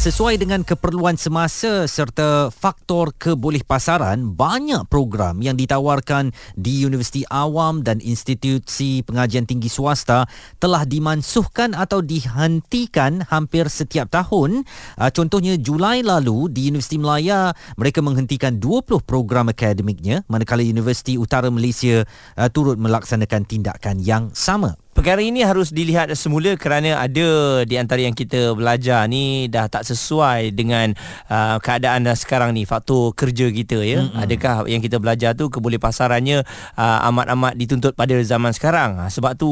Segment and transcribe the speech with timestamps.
[0.00, 7.84] Sesuai dengan keperluan semasa serta faktor keboleh pasaran, banyak program yang ditawarkan di Universiti Awam
[7.84, 10.24] dan institusi pengajian tinggi swasta
[10.56, 14.64] telah dimansuhkan atau dihentikan hampir setiap tahun.
[14.96, 21.52] Ah, contohnya Julai lalu di Universiti Melaya, mereka menghentikan 20 program akademiknya manakala Universiti Utara
[21.52, 22.08] Malaysia
[22.40, 24.80] ah, turut melaksanakan tindakan yang sama.
[24.90, 29.86] Perkara ini harus dilihat semula kerana ada di antara yang kita belajar ni dah tak
[29.86, 30.90] sesuai dengan
[31.30, 34.02] uh, keadaan dah sekarang ni faktor kerja kita ya.
[34.02, 34.18] Mm-hmm.
[34.18, 36.42] Adakah yang kita belajar tu keboleh pasarannya
[36.74, 38.98] uh, amat-amat dituntut pada zaman sekarang.
[38.98, 39.48] Uh, sebab tu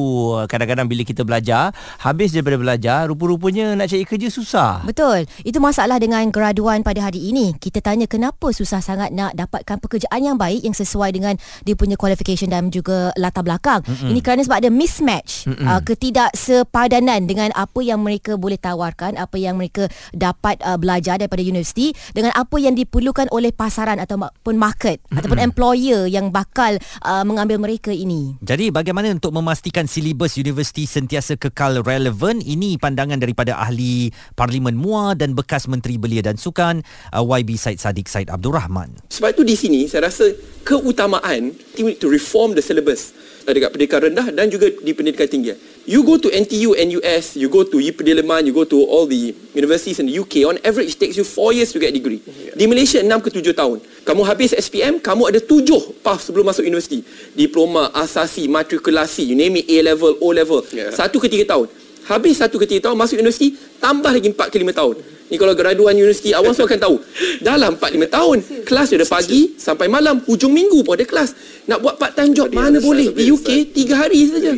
[0.50, 1.70] kadang-kadang bila kita belajar
[2.02, 4.82] habis daripada belajar rupa-rupanya nak cari kerja susah.
[4.82, 5.30] Betul.
[5.46, 7.54] Itu masalah dengan graduan pada hari ini.
[7.62, 11.94] Kita tanya kenapa susah sangat nak dapatkan pekerjaan yang baik yang sesuai dengan dia punya
[11.94, 13.86] qualification dan juga latar belakang.
[13.86, 14.10] Mm-hmm.
[14.10, 19.36] Ini kerana sebab ada mismatch match uh, ketidaksepadanan dengan apa yang mereka boleh tawarkan apa
[19.36, 25.04] yang mereka dapat uh, belajar daripada universiti dengan apa yang diperlukan oleh pasaran ataupun market
[25.04, 25.18] mm-hmm.
[25.20, 28.40] ataupun employer yang bakal uh, mengambil mereka ini.
[28.40, 32.40] Jadi bagaimana untuk memastikan silibus universiti sentiasa kekal relevan?
[32.40, 36.80] Ini pandangan daripada ahli parlimen MUA dan bekas menteri belia dan sukan
[37.12, 38.96] uh, YB Said Sadiq Said Abdul Rahman.
[39.12, 40.32] Sebab itu di sini saya rasa
[40.64, 41.52] keutamaan
[41.98, 43.12] to reform the syllabus
[43.54, 45.56] dekat pendidikan rendah dan juga di pendidikan tinggi.
[45.88, 49.32] You go to NTU, NUS, you go to UP Diliman, you go to all the
[49.56, 52.20] universities in the UK, on average it takes you 4 years to get a degree.
[52.52, 53.78] Di Malaysia 6 ke 7 tahun.
[54.04, 57.00] Kamu habis SPM, kamu ada 7 path sebelum masuk universiti.
[57.32, 60.60] Diploma, asasi, matrikulasi, you name it, A level, O level.
[60.64, 61.66] 1 ke 3 tahun.
[62.08, 64.96] Habis 1 ke 3 tahun masuk universiti, tambah lagi 4 ke 5 tahun.
[65.28, 66.96] Ni kalau graduan universiti awam semua akan tahu.
[67.44, 71.32] Dalam 4-5 tahun, kelas dari pagi sampai malam, hujung minggu pun ada kelas.
[71.68, 73.12] Nak buat part time job mana boleh?
[73.12, 74.52] Di UK, 3 hari saja.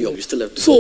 [0.58, 0.74] So,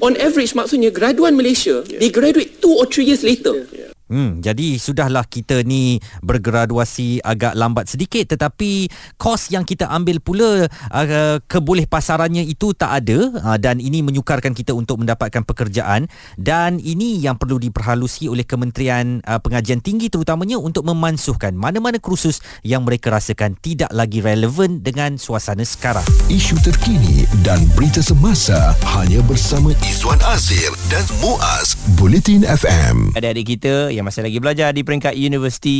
[0.00, 3.64] on average maksudnya graduan Malaysia, they graduate 2 or 3 years later.
[4.08, 8.88] Hmm, jadi sudahlah kita ni bergraduasi agak lambat sedikit tetapi
[9.20, 14.56] kos yang kita ambil pula uh, keboleh pasarannya itu tak ada uh, dan ini menyukarkan
[14.56, 16.08] kita untuk mendapatkan pekerjaan
[16.40, 22.40] dan ini yang perlu diperhalusi oleh Kementerian uh, Pengajian Tinggi terutamanya untuk memansuhkan mana-mana kursus
[22.64, 26.04] yang mereka rasakan tidak lagi relevan dengan suasana sekarang.
[26.32, 33.12] Isu terkini dan berita semasa hanya bersama Izwan Azir dan Muaz Bulletin FM.
[33.12, 35.78] Adik-adik kita yang masih lagi belajar di peringkat universiti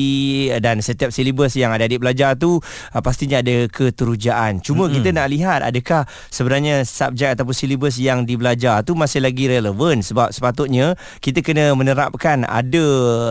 [0.59, 4.59] dan setiap silibus yang ada adik belajar tu uh, pastinya ada keterujaan.
[4.59, 4.97] Cuma mm-hmm.
[4.99, 10.35] kita nak lihat adakah sebenarnya subjek ataupun silibus yang dibelajar tu masih lagi relevan sebab
[10.35, 12.89] sepatutnya kita kena menerapkan ada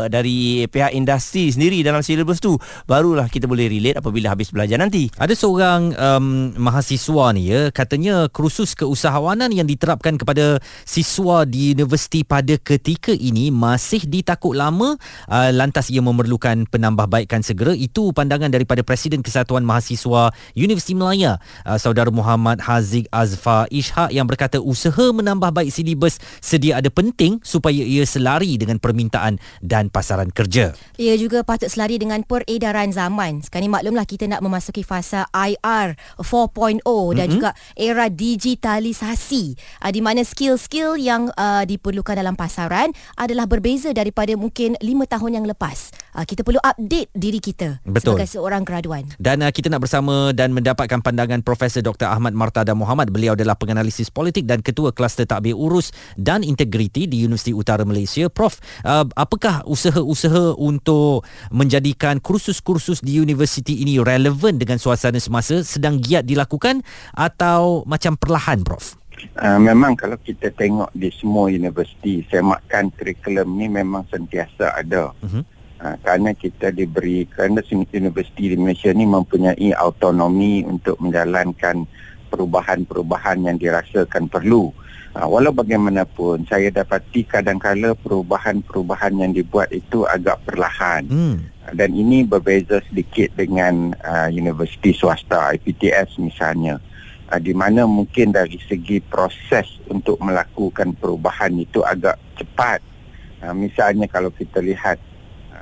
[0.07, 2.55] dari pihak industri sendiri dalam silibus tu
[2.85, 5.09] barulah kita boleh relate apabila habis belajar nanti.
[5.17, 12.21] Ada seorang um, mahasiswa ni ya katanya kursus keusahawanan yang diterapkan kepada siswa di universiti
[12.21, 14.93] pada ketika ini masih ditakut lama lama
[15.25, 21.81] uh, lantas ia memerlukan penambahbaikan segera itu pandangan daripada Presiden Kesatuan Mahasiswa Universiti Melaya uh,
[21.81, 28.05] saudara Muhammad Haziq Azfa Ishak yang berkata usaha menambahbaik silibus sedia ada penting supaya ia
[28.05, 30.77] selari dengan permintaan dan pasaran kerja.
[31.01, 33.41] Ia juga patut selari dengan peredaran zaman.
[33.41, 37.17] Sekarang ni maklumlah kita nak memasuki fasa IR 4.0 mm-hmm.
[37.17, 43.89] dan juga era digitalisasi uh, di mana skill-skill yang uh, diperlukan dalam pasaran adalah berbeza
[43.95, 45.95] daripada mungkin mungkin 5 tahun yang lepas.
[46.11, 48.19] Uh, kita perlu update diri kita Betul.
[48.19, 49.07] sebagai seorang graduan.
[49.15, 52.11] Dan uh, kita nak bersama dan mendapatkan pandangan Profesor Dr.
[52.11, 53.07] Ahmad Martada Muhammad.
[53.13, 58.27] Beliau adalah penganalisis politik dan ketua kluster takbir urus dan integriti di Universiti Utara Malaysia.
[58.27, 61.23] Prof, uh, apakah usaha-usaha untuk
[61.53, 66.83] menjadikan kursus-kursus di universiti ini relevan dengan suasana semasa sedang giat dilakukan
[67.15, 69.06] atau macam perlahan, Prof?
[69.37, 75.13] Uh, memang kalau kita tengok di semua universiti semakan kurikulum ni memang sentiasa ada.
[75.25, 75.41] Uh-huh.
[75.77, 81.85] Uh, kerana kita diberi kerana universiti di Malaysia ni mempunyai autonomi untuk menjalankan
[82.33, 84.73] perubahan-perubahan yang dirasakan perlu.
[85.17, 91.05] Uh, walau bagaimanapun saya dapati kadang-kala perubahan-perubahan yang dibuat itu agak perlahan.
[91.09, 91.37] Hmm.
[91.73, 96.79] Dan ini berbeza sedikit dengan uh, universiti swasta IPTS misalnya
[97.31, 102.79] uh, di mana mungkin dari segi proses untuk melakukan perubahan itu agak cepat.
[103.43, 104.97] Uh, misalnya kalau kita lihat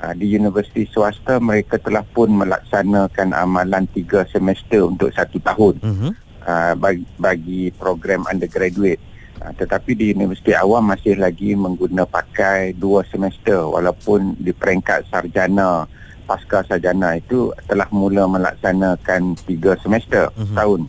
[0.01, 6.11] uh, di universiti swasta mereka telah pun melaksanakan amalan tiga semester untuk satu tahun uh-huh.
[6.45, 9.01] uh, bagi, bagi program undergraduate.
[9.43, 15.83] Uh, tetapi di universiti awam masih lagi mengguna pakai dua semester walaupun di peringkat sarjana
[16.25, 20.55] pasca sarjana itu telah mula melaksanakan tiga semester Mhm.
[20.57, 20.81] tahun.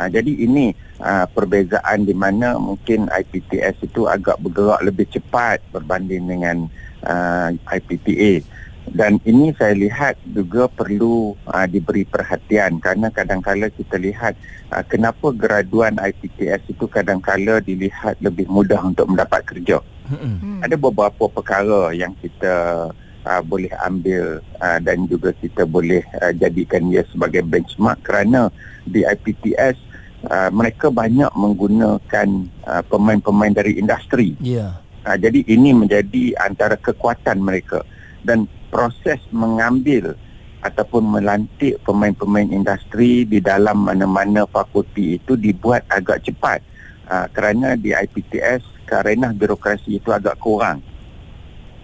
[0.00, 0.72] Uh, jadi ini
[1.04, 6.56] uh, perbezaan di mana mungkin IPTS itu agak bergerak lebih cepat berbanding dengan
[7.04, 8.40] uh, IPTA.
[8.88, 14.40] Dan ini saya lihat juga perlu uh, diberi perhatian kerana kadang-kala kita lihat
[14.72, 19.84] uh, kenapa graduan IPTS itu kadang-kala dilihat lebih mudah untuk mendapat kerja.
[20.08, 20.64] Hmm.
[20.64, 22.88] Ada beberapa perkara yang kita
[23.24, 28.48] uh, boleh ambil uh, dan juga kita boleh uh, jadikan ia sebagai benchmark kerana
[28.88, 29.89] di IPTS
[30.28, 32.28] uh, mereka banyak menggunakan
[32.66, 34.36] uh, pemain-pemain dari industri.
[34.42, 34.76] Ya.
[35.06, 37.80] Uh, jadi ini menjadi antara kekuatan mereka
[38.26, 40.12] dan proses mengambil
[40.60, 46.60] ataupun melantik pemain-pemain industri di dalam mana-mana fakulti itu dibuat agak cepat
[47.08, 50.84] uh, kerana di IPTS kerana birokrasi itu agak kurang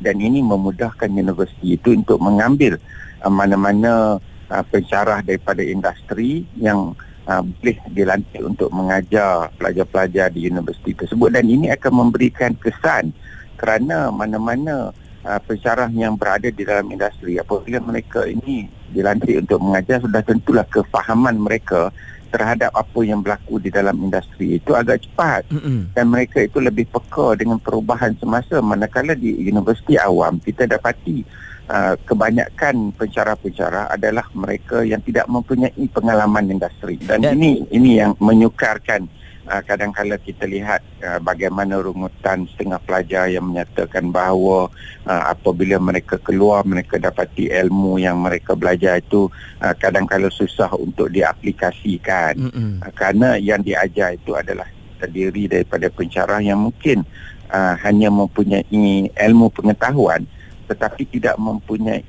[0.05, 2.77] dan ini memudahkan universiti itu untuk mengambil
[3.25, 4.21] uh, mana-mana
[4.53, 6.93] uh, pensyarah daripada industri yang
[7.27, 13.11] uh, boleh dilantik untuk mengajar pelajar-pelajar di universiti tersebut dan ini akan memberikan kesan
[13.59, 14.95] kerana mana-mana
[15.27, 20.65] uh, pensyarah yang berada di dalam industri apabila mereka ini dilantik untuk mengajar sudah tentulah
[20.71, 21.91] kefahaman mereka
[22.31, 25.95] terhadap apa yang berlaku di dalam industri itu agak cepat Mm-mm.
[25.95, 31.23] dan mereka itu lebih peka dengan perubahan semasa manakala di universiti awam kita dapati
[31.71, 38.15] uh, kebanyakan pensyarah-pensyarah adalah mereka yang tidak mempunyai pengalaman industri dan, Dan- ini ini yang
[38.19, 39.07] menyukarkan
[39.51, 44.71] uh, kadang-kala kita lihat uh, bagaimana rungutan setengah pelajar yang menyatakan bahawa
[45.07, 49.31] uh, apabila mereka keluar mereka dapati ilmu yang mereka belajar itu
[49.63, 52.35] uh, kadang-kala susah untuk diaplikasikan.
[52.83, 54.67] Uh, kerana yang diajar itu adalah
[54.97, 57.05] terdiri daripada pensyarah yang mungkin
[57.53, 60.25] uh, hanya mempunyai ilmu pengetahuan
[60.67, 62.03] tetapi tidak mempunyai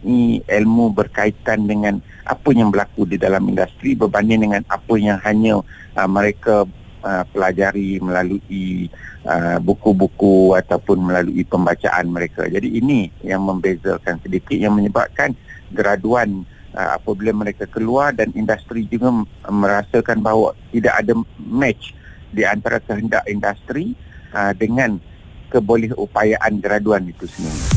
[0.43, 5.61] ilmu berkaitan dengan apa yang berlaku di dalam industri berbanding dengan apa yang hanya
[5.95, 6.67] uh, mereka
[7.05, 8.91] uh, pelajari melalui
[9.23, 12.49] uh, buku-buku ataupun melalui pembacaan mereka.
[12.49, 15.37] Jadi ini yang membezakan sedikit yang menyebabkan
[15.71, 16.43] graduan
[16.75, 19.13] uh, apabila mereka keluar dan industri juga
[19.47, 21.95] merasakan bahawa tidak ada match
[22.33, 23.95] di antara kehendak industri
[24.35, 24.99] uh, dengan
[25.47, 27.76] kebolehupayaan graduan itu sendiri.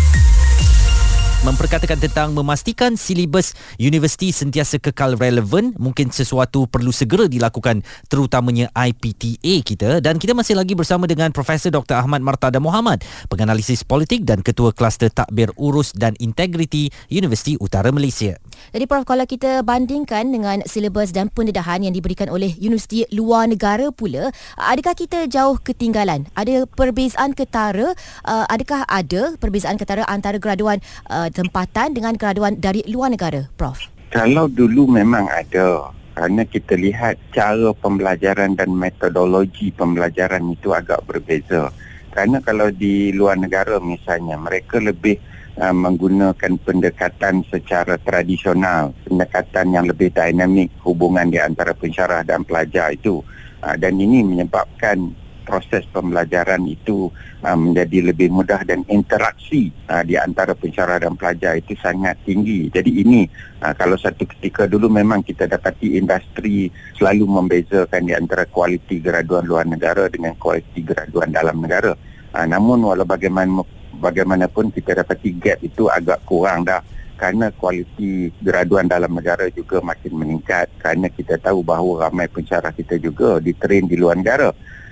[1.41, 7.81] Memperkatakan tentang memastikan silibus universiti sentiasa kekal relevan mungkin sesuatu perlu segera dilakukan
[8.13, 13.81] terutamanya IPTA kita dan kita masih lagi bersama dengan Profesor Dr Ahmad Martada Muhammad penganalisis
[13.81, 18.37] politik dan ketua kluster takbir urus dan integriti Universiti Utara Malaysia
[18.69, 23.89] Jadi Prof kalau kita bandingkan dengan silibus dan pendedahan yang diberikan oleh universiti luar negara
[23.89, 24.29] pula,
[24.59, 26.29] adakah kita jauh ketinggalan?
[26.37, 27.97] Ada perbezaan ketara?
[28.21, 30.77] Uh, adakah ada perbezaan ketara antara graduan
[31.09, 33.79] uh, tempatan dengan graduan dari luar negara, Prof?
[34.11, 41.71] Kalau dulu memang ada kerana kita lihat cara pembelajaran dan metodologi pembelajaran itu agak berbeza.
[42.11, 45.15] Kerana kalau di luar negara misalnya mereka lebih
[45.55, 52.91] uh, menggunakan pendekatan secara tradisional, pendekatan yang lebih dinamik hubungan di antara pensyarah dan pelajar
[52.91, 53.23] itu.
[53.63, 57.09] Uh, dan ini menyebabkan proses pembelajaran itu
[57.43, 62.69] uh, menjadi lebih mudah dan interaksi uh, di antara pensyarah dan pelajar itu sangat tinggi.
[62.69, 63.25] Jadi ini
[63.61, 69.43] uh, kalau satu ketika dulu memang kita dapati industri selalu membezakan di antara kualiti graduan
[69.45, 71.97] luar negara dengan kualiti graduan dalam negara.
[72.31, 73.65] Uh, namun walau bagaimana
[73.99, 76.81] bagaimanapun kita dapati gap itu agak kurang dah
[77.21, 82.97] kerana kualiti graduan dalam negara juga makin meningkat kerana kita tahu bahawa ramai pensyarah kita
[82.97, 84.49] juga ditrain di luar negara.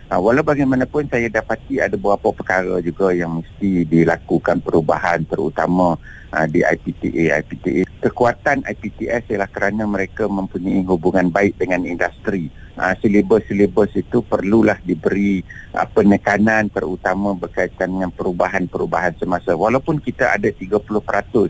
[0.10, 6.02] Uh, walau bagaimanapun saya dapati ada beberapa perkara juga yang mesti dilakukan perubahan terutama
[6.34, 7.46] uh, di IPTA.
[7.46, 7.86] IPTA.
[8.02, 12.50] Kekuatan IPTS ialah kerana mereka mempunyai hubungan baik dengan industri.
[12.74, 15.46] Uh, silibus-silibus itu perlulah diberi
[15.78, 19.54] uh, penekanan terutama berkaitan dengan perubahan-perubahan semasa.
[19.54, 21.50] Walaupun kita ada 30% uh,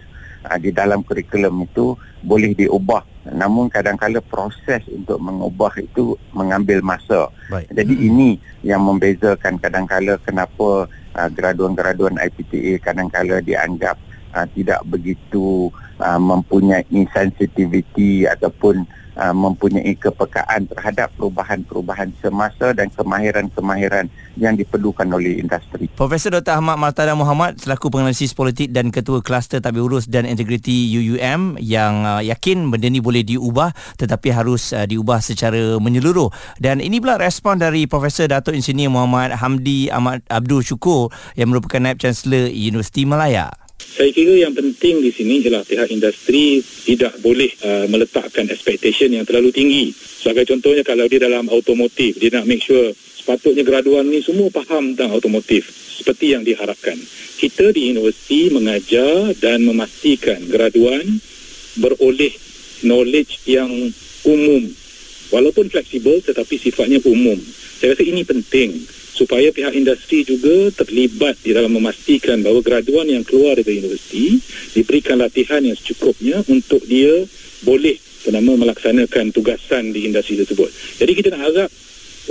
[0.59, 3.18] di dalam kurikulum itu boleh diubah.
[3.33, 7.29] Namun kadang-kala proses untuk mengubah itu mengambil masa.
[7.51, 8.07] baik Jadi hmm.
[8.09, 8.29] ini
[8.65, 13.95] yang membezakan kadang-kala kenapa uh, graduan-graduan IPTA kadang-kala dianggap
[14.33, 15.69] uh, tidak begitu
[15.99, 18.87] uh, mempunyai sensitivity ataupun
[19.19, 24.07] uh, mempunyai kepekaan terhadap perubahan-perubahan semasa dan kemahiran-kemahiran
[24.39, 25.91] yang diperlukan oleh industri.
[25.99, 26.55] Profesor Dr.
[26.63, 32.07] Ahmad Martada Muhammad selaku penganalisis politik dan ketua kluster tabir urus dan integriti UUM yang
[32.07, 36.31] uh, yakin benda ni boleh diubah tetapi harus uh, diubah secara menyeluruh.
[36.57, 41.83] Dan ini pula respon dari Profesor Datuk Insinyur Muhammad Hamdi Ahmad Abdul Syukur yang merupakan
[41.83, 43.68] Naib Chancellor Universiti Malaya.
[43.79, 49.23] Saya kira yang penting di sini ialah pihak industri tidak boleh uh, meletakkan expectation yang
[49.23, 49.91] terlalu tinggi.
[49.95, 54.95] Sebagai contohnya kalau dia dalam automotif, dia nak make sure sepatutnya graduan ni semua faham
[54.95, 56.95] tentang automotif seperti yang diharapkan.
[57.39, 61.19] Kita di universiti mengajar dan memastikan graduan
[61.79, 62.35] beroleh
[62.83, 63.71] knowledge yang
[64.27, 64.63] umum.
[65.29, 67.37] Walaupun fleksibel tetapi sifatnya umum.
[67.79, 73.27] Saya rasa ini penting supaya pihak industri juga terlibat di dalam memastikan bahawa graduan yang
[73.27, 74.39] keluar dari universiti
[74.71, 77.27] diberikan latihan yang secukupnya untuk dia
[77.67, 80.71] boleh bernama melaksanakan tugasan di industri tersebut.
[81.03, 81.69] Jadi kita nak harap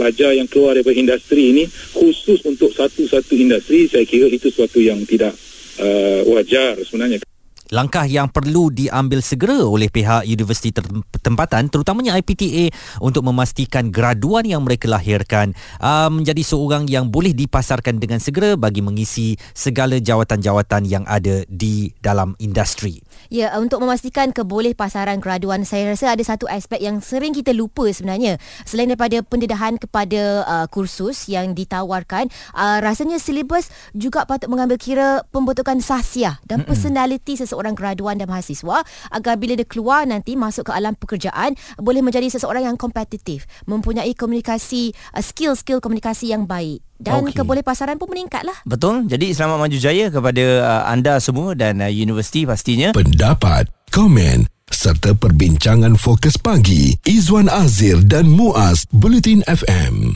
[0.00, 5.04] pelajar yang keluar dari industri ini khusus untuk satu-satu industri saya kira itu sesuatu yang
[5.04, 5.36] tidak
[5.82, 7.20] uh, wajar sebenarnya
[7.68, 10.72] langkah yang perlu diambil segera oleh pihak universiti
[11.20, 12.72] tempatan terutamanya IPTA
[13.04, 18.80] untuk memastikan graduan yang mereka lahirkan uh, menjadi seorang yang boleh dipasarkan dengan segera bagi
[18.80, 23.04] mengisi segala jawatan-jawatan yang ada di dalam industri.
[23.28, 27.84] Ya, untuk memastikan keboleh pasaran graduan, saya rasa ada satu aspek yang sering kita lupa
[27.92, 28.40] sebenarnya.
[28.64, 35.08] Selain daripada pendedahan kepada uh, kursus yang ditawarkan, uh, rasanya silibus juga patut mengambil kira
[35.28, 40.72] pembentukan sahsiah dan personality seseorang graduan dan mahasiswa agar bila dia keluar nanti masuk ke
[40.74, 47.22] alam pekerjaan boleh menjadi seseorang yang kompetitif, mempunyai komunikasi uh, skill-skill komunikasi yang baik dan
[47.22, 47.42] okay.
[47.42, 48.54] keboleh pasaran pun meningkatlah.
[48.66, 49.06] Betul.
[49.06, 52.90] Jadi selamat maju jaya kepada uh, anda semua dan uh, universiti pastinya.
[52.94, 60.12] Pendapat, komen serta perbincangan fokus pagi Izwan Azir dan Muaz Bulletin FM.